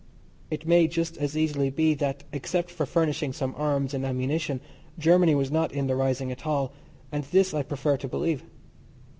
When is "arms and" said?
3.55-4.03